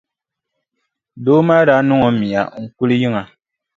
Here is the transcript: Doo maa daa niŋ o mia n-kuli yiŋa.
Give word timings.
Doo 1.23 1.41
maa 1.47 1.65
daa 1.67 1.81
niŋ 1.87 1.99
o 2.07 2.09
mia 2.19 2.41
n-kuli 2.61 2.95
yiŋa. 3.01 3.23